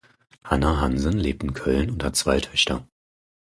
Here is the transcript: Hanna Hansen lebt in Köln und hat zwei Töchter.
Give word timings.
Hanna 0.43 0.81
Hansen 0.81 1.19
lebt 1.19 1.43
in 1.43 1.53
Köln 1.53 1.91
und 1.91 2.03
hat 2.03 2.15
zwei 2.15 2.39
Töchter. 2.39 2.87